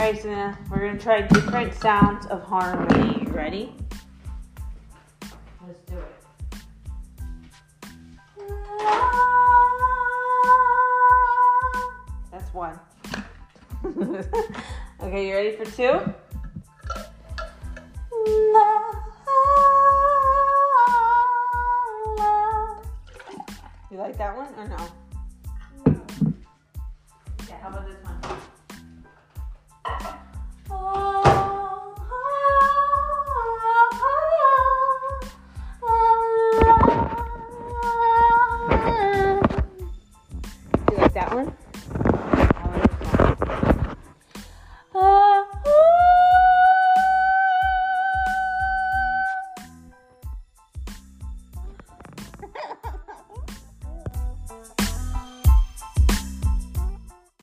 right, 0.00 0.18
Selena, 0.18 0.58
we're 0.70 0.78
gonna 0.78 0.98
try 0.98 1.20
different 1.20 1.74
sounds 1.74 2.24
of 2.26 2.42
harmony. 2.42 3.22
You 3.22 3.32
ready? 3.32 3.74
Let's 5.66 5.80
do 5.86 5.98
it. 5.98 6.14
That's 12.32 12.54
one. 12.54 12.80
okay, 15.02 15.28
you 15.28 15.34
ready 15.34 15.56
for 15.56 15.66
two? 15.66 16.00
You 23.90 23.98
like 23.98 24.16
that 24.16 24.34
one 24.34 24.48
or 24.56 24.66
no? 24.66 24.76
Okay, 27.42 27.56
how 27.60 27.68
about 27.68 27.86
this 27.86 28.02
one? 28.02 28.09
ah 41.30 41.46